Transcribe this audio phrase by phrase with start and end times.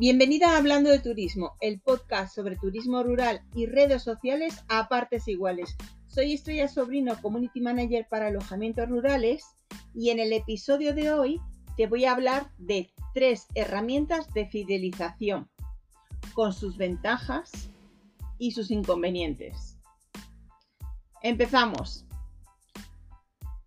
[0.00, 5.28] Bienvenida a Hablando de Turismo, el podcast sobre turismo rural y redes sociales a partes
[5.28, 5.76] iguales.
[6.06, 9.44] Soy Estrella Sobrino, Community Manager para alojamientos rurales
[9.94, 11.38] y en el episodio de hoy
[11.76, 15.50] te voy a hablar de tres herramientas de fidelización
[16.32, 17.68] con sus ventajas
[18.38, 19.76] y sus inconvenientes.
[21.22, 22.06] Empezamos.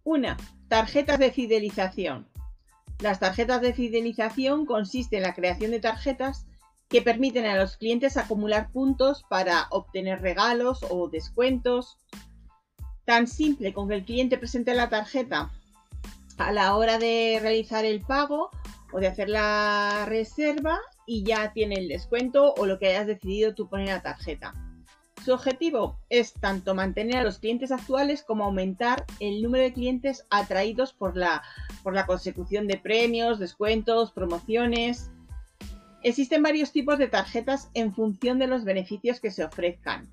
[0.03, 0.35] Una,
[0.67, 2.27] tarjetas de fidelización.
[3.03, 6.45] Las tarjetas de fidelización consisten en la creación de tarjetas
[6.87, 11.97] que permiten a los clientes acumular puntos para obtener regalos o descuentos.
[13.03, 15.51] Tan simple con que el cliente presente la tarjeta
[16.37, 18.49] a la hora de realizar el pago
[18.93, 23.53] o de hacer la reserva y ya tiene el descuento o lo que hayas decidido
[23.53, 24.53] tú poner la tarjeta.
[25.23, 30.25] Su objetivo es tanto mantener a los clientes actuales como aumentar el número de clientes
[30.29, 31.41] atraídos por la,
[31.81, 35.11] por la consecución de premios, descuentos, promociones.
[36.01, 40.09] Existen varios tipos de tarjetas en función de los beneficios que se ofrezcan.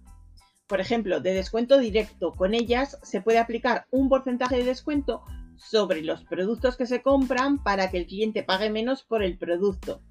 [0.68, 5.24] Por ejemplo, de descuento directo, con ellas se puede aplicar un porcentaje de descuento
[5.56, 10.02] sobre los productos que se compran para que el cliente pague menos por el producto.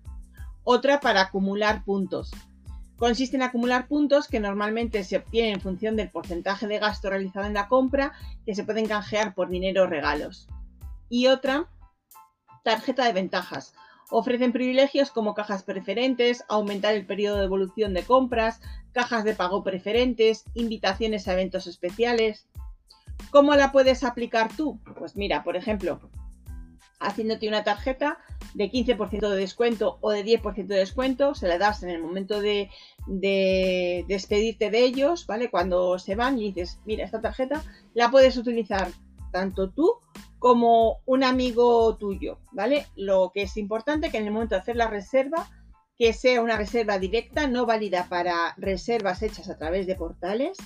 [0.66, 2.31] Otra para acumular puntos.
[3.00, 7.45] Consiste en acumular puntos que normalmente se obtienen en función del porcentaje de gasto realizado
[7.45, 8.11] en la compra
[8.45, 10.50] que se pueden canjear por dinero o regalos.
[11.08, 11.69] Y otra,
[12.64, 13.73] tarjeta de ventajas.
[14.11, 18.59] Ofrecen privilegios como cajas preferentes, aumentar el periodo de evolución de compras,
[18.91, 22.47] cajas de pago preferentes, invitaciones a eventos especiales.
[23.31, 24.78] ¿Cómo la puedes aplicar tú?
[24.97, 26.02] Pues mira, por ejemplo,
[27.00, 28.19] haciéndote una tarjeta
[28.53, 32.41] de 15% de descuento o de 10% de descuento, se la das en el momento
[32.41, 32.69] de,
[34.08, 35.50] despedirte de ellos, ¿vale?
[35.50, 38.91] Cuando se van y dices, mira, esta tarjeta la puedes utilizar
[39.31, 39.94] tanto tú
[40.39, 42.88] como un amigo tuyo, ¿vale?
[42.95, 45.50] Lo que es importante que en el momento de hacer la reserva,
[45.97, 50.57] que sea una reserva directa, no válida para reservas hechas a través de portales,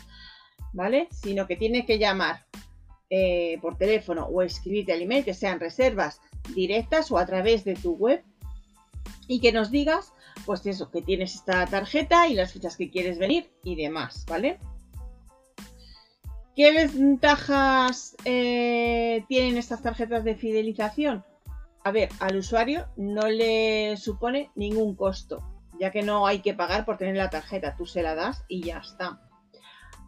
[0.73, 1.07] ¿vale?
[1.11, 2.45] Sino que tiene que llamar
[3.15, 6.19] eh, por teléfono o escribirte al email, que sean reservas
[6.55, 8.23] directas o a través de tu web
[9.27, 10.13] y que nos digas,
[10.47, 14.57] pues eso, que tienes esta tarjeta y las fechas que quieres venir y demás, ¿vale?
[16.55, 21.23] ¿Qué ventajas eh, tienen estas tarjetas de fidelización?
[21.83, 25.43] A ver, al usuario no le supone ningún costo,
[25.79, 28.63] ya que no hay que pagar por tener la tarjeta, tú se la das y
[28.63, 29.21] ya está.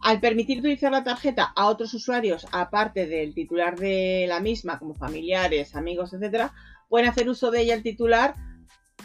[0.02, 4.94] Al permitir utilizar la tarjeta a otros usuarios, aparte del titular de la misma, como
[4.94, 6.52] familiares, amigos, etcétera,
[6.88, 8.34] pueden hacer uso de ella el titular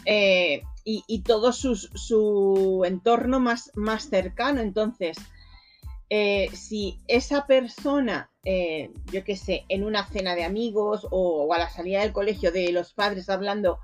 [0.04, 3.70] eh, y, todo su, entorno más,
[4.08, 4.60] cercano.
[4.60, 5.16] Entonces,
[6.10, 11.58] eh, si esa persona, eh, yo qué sé, en una cena de amigos o, a
[11.58, 13.78] la salida del colegio de los padres hablando,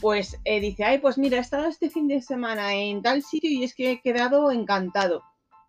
[0.00, 3.64] pues dice, ay, pues mira, he estado este fin de semana en tal sitio y
[3.64, 5.22] es que he quedado encantado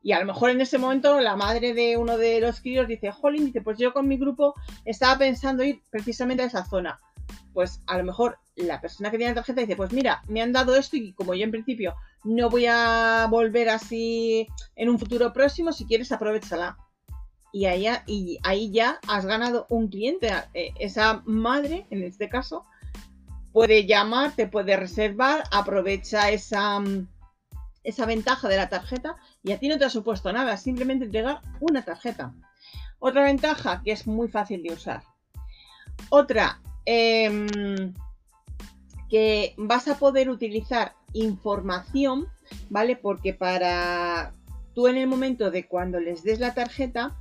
[0.07, 3.11] y a lo mejor en ese momento la madre de uno de los críos dice,
[3.11, 4.53] Jolín, dice, pues yo con mi grupo
[4.85, 7.01] estaba pensando ir precisamente a esa zona.
[7.53, 10.53] Pues a lo mejor la persona que tiene la tarjeta dice, pues mira, me han
[10.53, 14.47] dado esto y como yo en principio no voy a volver así
[14.77, 16.77] en un futuro próximo, si quieres aprovechala.
[17.51, 20.31] Y ahí, y ahí ya has ganado un cliente.
[20.53, 22.63] Eh, esa madre, en este caso,
[23.51, 27.07] puede llamar, te puede reservar, aprovecha esa mm,
[27.87, 29.15] esa ventaja de la tarjeta
[29.47, 32.33] y a ti no te ha supuesto nada, simplemente entregar una tarjeta.
[32.99, 35.03] Otra ventaja que es muy fácil de usar.
[36.09, 37.93] Otra, em,
[39.09, 42.27] que vas a poder utilizar información,
[42.69, 42.97] ¿vale?
[42.97, 44.33] Porque para
[44.75, 47.15] tú en el momento de cuando les des la tarjeta,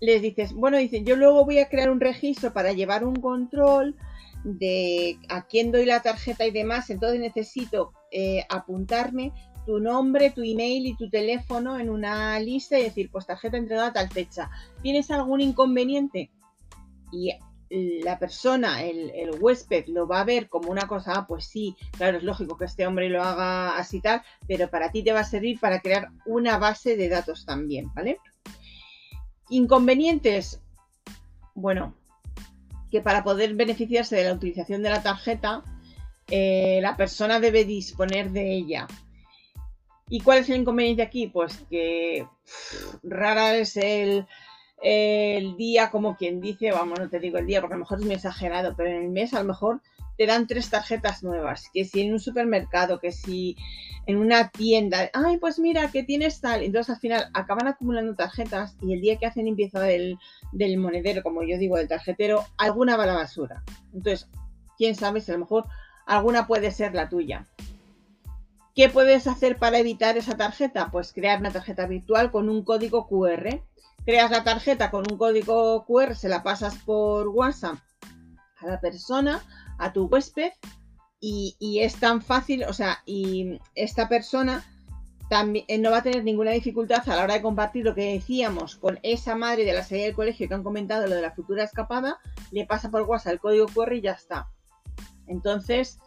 [0.00, 3.96] les dices, bueno, dicen, yo luego voy a crear un registro para llevar un control
[4.44, 9.32] de a quién doy la tarjeta y demás, entonces necesito eh, apuntarme
[9.66, 13.88] tu nombre, tu email y tu teléfono en una lista y decir, pues tarjeta entregada
[13.88, 14.50] a tal fecha.
[14.82, 16.30] ¿Tienes algún inconveniente?
[17.12, 17.32] Y
[17.70, 22.18] la persona, el, huésped, lo va a ver como una cosa, ah, pues sí, claro,
[22.18, 25.24] es lógico que este hombre lo haga así tal, pero para ti te va a
[25.24, 28.18] servir para crear una base de datos también, ¿vale?
[29.50, 30.60] Inconvenientes,
[31.54, 31.94] bueno,
[32.90, 35.62] que para poder beneficiarse de la utilización de la tarjeta,
[36.26, 38.88] eh, la persona debe disponer de ella
[40.10, 41.28] ¿Y cuál es el inconveniente aquí?
[41.28, 42.26] Pues que
[43.04, 44.26] rara es el,
[45.56, 48.04] día, como quien dice, vamos, no te digo el día porque a lo mejor es
[48.04, 49.80] muy exagerado, pero en el mes a lo mejor
[50.18, 53.56] te dan tres tarjetas nuevas, que si en un supermercado, que si
[54.06, 58.76] en una tienda, ay, pues mira, que tienes tal, entonces al final acaban acumulando tarjetas
[58.82, 60.18] y el día que hacen limpieza del,
[60.52, 63.62] del monedero, como yo digo, del tarjetero, alguna va a la basura.
[63.94, 64.28] Entonces,
[64.76, 65.66] quién sabe si a lo mejor
[66.04, 67.46] alguna puede ser la tuya.
[68.80, 70.90] ¿Qué puedes hacer para evitar esa tarjeta?
[70.90, 73.60] Pues crear una tarjeta virtual con un código QR.
[74.06, 77.76] Creas la tarjeta con un código QR, se la pasas por WhatsApp
[78.56, 79.42] a la persona,
[79.76, 80.52] a tu huésped,
[81.20, 84.64] y, es tan fácil, o sea, y esta persona
[85.28, 88.14] también eh, no va a tener ninguna dificultad a la hora de compartir lo que
[88.14, 91.32] decíamos con esa madre de la salida del colegio que han comentado lo de la
[91.32, 92.18] futura escapada,
[92.50, 94.48] le pasa por WhatsApp el código QR y ya está.
[95.26, 95.98] Entonces,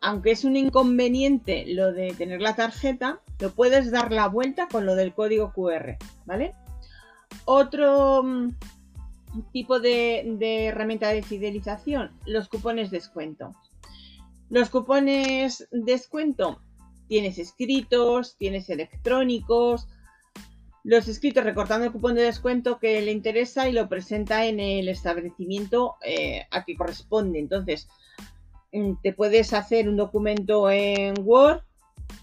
[0.00, 4.86] aunque es un inconveniente lo de tener la tarjeta, lo puedes dar la vuelta con
[4.86, 6.54] lo del código QR, ¿vale?
[7.44, 8.50] Otro mm,
[9.52, 13.54] tipo de, herramienta de fidelización, los cupones descuento.
[14.48, 16.60] Los cupones descuento
[17.06, 19.86] tienes escritos, tienes electrónicos.
[20.82, 24.88] Los escritos recortando el cupón de descuento que le interesa y lo presenta en el
[24.88, 27.38] establecimiento eh, a que corresponde.
[27.38, 27.88] Entonces,
[29.02, 31.62] te puedes hacer un documento en Word,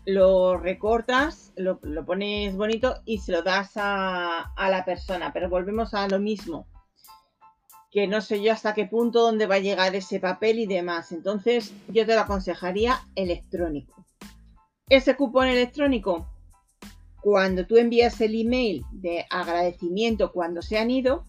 [0.06, 5.34] lo recortas, lo, pones bonito y se lo das a, a, la persona.
[5.34, 6.68] Pero volvemos a lo mismo.
[7.92, 11.12] Que no sé yo hasta qué punto dónde va a llegar ese papel y demás.
[11.12, 14.06] Entonces, yo te lo aconsejaría electrónico.
[14.90, 16.30] Ese cupón electrónico,
[17.22, 21.26] cuando tú envías el email de agradecimiento cuando se han ido,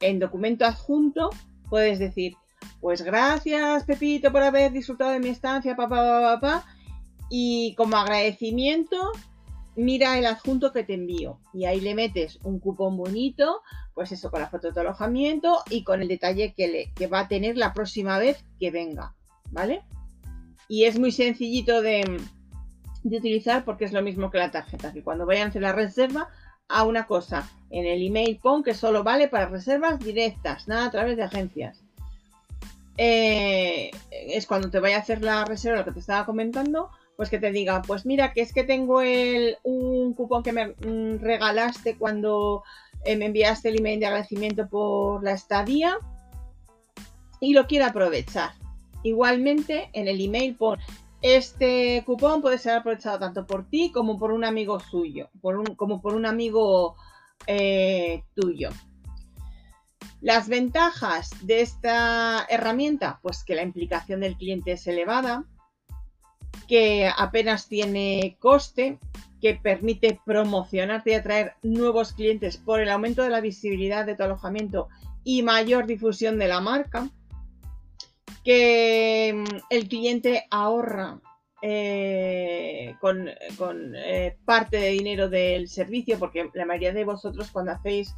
[0.00, 1.30] en documento adjunto
[1.70, 2.34] puedes decir,
[2.84, 6.66] pues gracias Pepito por haber disfrutado de mi estancia, papá, papá, papá,
[7.30, 9.10] y como agradecimiento,
[9.74, 11.40] mira el adjunto que te envío.
[11.54, 13.62] Y ahí le metes un cupón bonito,
[13.94, 17.28] pues eso, con la foto de alojamiento y con el detalle que, le, va a
[17.28, 19.14] tener la próxima vez que venga,
[19.50, 19.80] ¿vale?
[20.68, 22.20] Y es muy sencillito de,
[23.02, 25.72] de utilizar porque es lo mismo que la tarjeta, que cuando vayan a hacer la
[25.72, 26.28] reserva,
[26.68, 30.90] a una cosa, en el email pon que solo vale para reservas directas, nada a
[30.90, 31.83] través de agencias.
[32.96, 37.30] Eh, es cuando te vaya a hacer la reserva, lo que te estaba comentando, pues
[37.30, 41.20] que te diga, pues mira, que es que tengo el, un cupón que me mm,
[41.20, 42.62] regalaste cuando
[43.04, 45.98] eh, me enviaste el email de agradecimiento por la estadía
[47.40, 48.52] y lo quiero aprovechar.
[49.02, 50.78] Igualmente, en el email pon
[51.20, 55.30] este cupón puede ser aprovechado tanto por ti como por un amigo suyo,
[55.76, 56.96] como por un amigo
[57.46, 58.68] eh, tuyo.
[60.24, 65.44] Las ventajas de esta herramienta, pues que la implicación del cliente es elevada,
[66.66, 68.98] que apenas tiene coste,
[69.42, 74.22] que permite promocionarte y atraer nuevos clientes por el aumento de la visibilidad de tu
[74.22, 74.88] alojamiento
[75.24, 77.10] y mayor difusión de la marca
[78.44, 81.20] que mm, el cliente ahorra
[81.60, 88.14] eh, con, eh, parte de dinero del servicio, porque la mayoría de vosotros cuando hacéis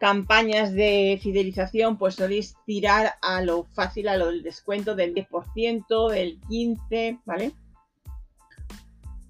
[0.00, 6.10] campañas de fidelización, pues soléis tirar a lo fácil, a lo del descuento del 10%,
[6.10, 7.52] del 15%, ¿vale?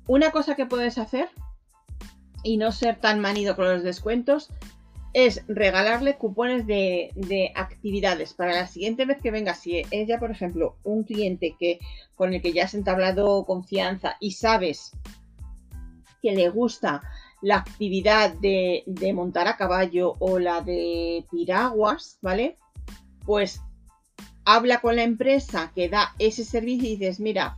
[0.06, 1.28] Una cosa que puedes hacer
[2.44, 4.48] y no ser tan manido con los descuentos
[5.12, 9.54] es regalarle cupones de, actividades para la siguiente vez que venga.
[9.54, 11.80] Si es ya, por ejemplo, un cliente que,
[12.14, 14.92] con el que ya has entablado confianza y sabes
[16.22, 17.02] que le gusta
[17.42, 18.84] la actividad de,
[19.14, 22.56] montar a caballo o la de piraguas, ¿vale?
[23.24, 23.60] Pues
[24.44, 27.56] habla con la empresa que da ese servicio y dices, mira,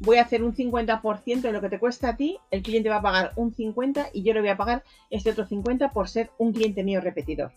[0.00, 2.96] voy a hacer un 50% de lo que te cuesta a ti, el cliente va
[2.96, 6.30] a pagar un 50% y yo le voy a pagar este otro 50% por ser
[6.38, 7.52] un cliente mío repetidor,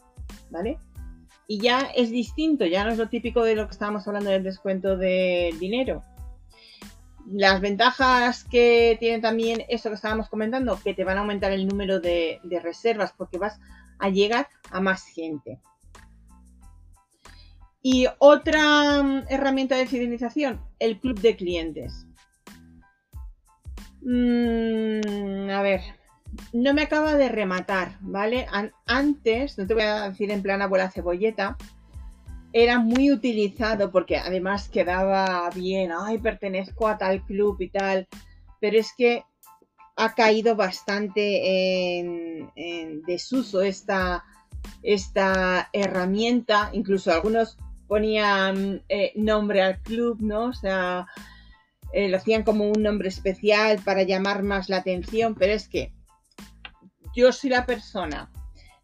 [0.50, 0.78] ¿vale?
[1.48, 4.44] Y ya es distinto, ya no es lo típico de lo que estábamos hablando del
[4.44, 6.04] descuento de dinero.
[7.30, 11.68] Las ventajas que tiene también eso que estábamos comentando, que te van a aumentar el
[11.68, 13.60] número de, reservas porque vas
[14.00, 15.60] a llegar a más gente.
[17.82, 22.06] Y otra mm, herramienta de fidelización, el club de clientes.
[24.02, 25.82] Mm, a ver,
[26.54, 28.48] no me acaba de rematar, ¿vale?
[28.86, 31.58] antes, no te voy a decir en plan abuela cebolleta,
[32.54, 38.08] era muy utilizado porque además quedaba bien, ay, pertenezco a tal club y tal,
[38.60, 39.24] pero es que
[39.96, 44.24] ha caído bastante en, desuso esta,
[44.84, 50.46] esta herramienta, incluso algunos ponían eh, nombre al club, ¿no?
[50.46, 51.08] O sea,
[51.94, 55.94] eh, lo hacían como un nombre especial para llamar más la atención, pero es que
[57.16, 58.30] yo soy la persona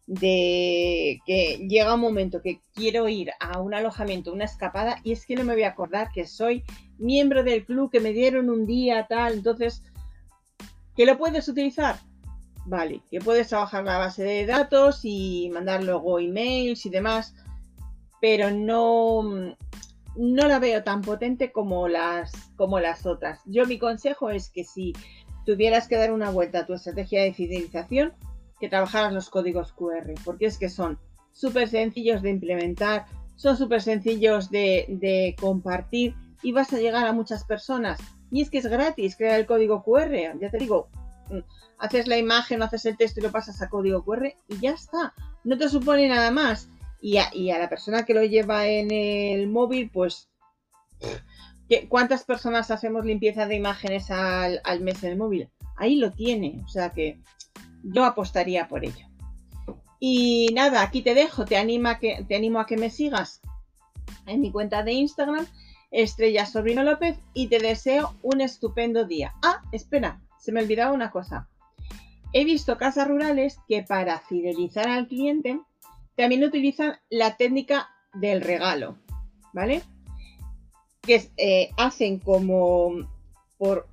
[0.06, 5.24] de que llega un momento que quiero ir a un alojamiento, una escapada, y es
[5.24, 6.64] que no me voy a acordar que soy
[6.98, 9.82] miembro del club que me dieron un día, tal, entonces,
[10.96, 11.96] ¿que lo puedes utilizar?
[12.66, 17.34] Vale, que puedes trabajar la base de datos y mandar luego emails y demás,
[18.20, 19.22] pero no,
[20.16, 23.40] no la veo tan potente como las, como las otras.
[23.44, 24.94] Yo mi consejo es que si
[25.44, 28.14] tuvieras que dar una vuelta a tu estrategia de fidelización,
[28.64, 30.98] que trabajaras los códigos QR, porque es que son
[31.32, 33.04] súper sencillos de implementar,
[33.36, 38.00] son súper sencillos de, de, compartir y vas a llegar a muchas personas.
[38.30, 40.88] Y es que es gratis crear el código QR, ya te digo,
[41.28, 41.40] mm,
[41.76, 45.12] haces la imagen, haces el texto y lo pasas a código QR y ya está,
[45.44, 46.70] no te supone nada más.
[47.02, 50.30] Y a, y a la persona que lo lleva en el móvil, pues
[51.90, 55.50] ¿Cuántas personas hacemos limpieza de imágenes al, al, mes en el móvil?
[55.76, 57.18] Ahí lo tiene, o sea que
[57.84, 59.06] yo apostaría por ello.
[60.00, 63.40] Y nada, aquí te dejo, te, anima que, te animo a que me sigas
[64.26, 65.46] en mi cuenta de Instagram,
[65.90, 69.34] Estrella Sobrino López, y te deseo un estupendo día.
[69.42, 71.48] Ah, espera, se me olvidaba una cosa.
[72.32, 75.60] He visto casas rurales que para fidelizar al cliente
[76.16, 78.98] también utilizan la técnica del regalo,
[79.52, 79.82] ¿vale?
[81.02, 83.08] Que eh, hacen como
[83.56, 83.88] por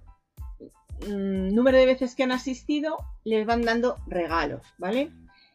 [1.07, 5.11] mm, número de veces que han asistido, les van dando regalos, ¿vale?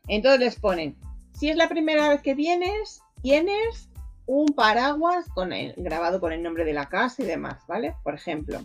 [0.09, 0.97] Entonces les ponen,
[1.33, 3.89] si es la primera vez que vienes, tienes
[4.27, 7.95] un paraguas con el, grabado con el nombre de la casa y demás, ¿vale?
[8.03, 8.61] Por ejemplo.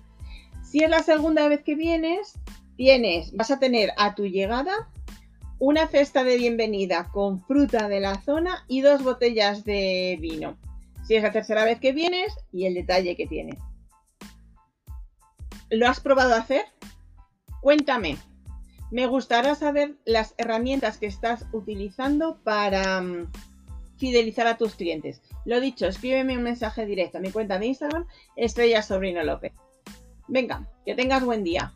[0.63, 2.33] Si es la segunda vez que vienes,
[2.77, 4.89] tienes, vas a tener a tu llegada
[5.59, 10.57] una cesta de bienvenida con fruta de la zona y dos botellas de vino.
[11.05, 13.59] Si es la tercera vez que vienes y el detalle que tiene.
[15.71, 16.65] ¿Lo has probado a hacer?
[17.61, 18.17] Cuéntame.
[18.91, 23.31] Me gustaría saber las herramientas que estás utilizando para mm,
[23.95, 25.21] fidelizar a tus clientes.
[25.45, 29.53] Lo dicho, escríbeme un mensaje directo a mi cuenta de Instagram, Estrella Sobrino López.
[30.27, 31.73] Venga, que tengas buen día.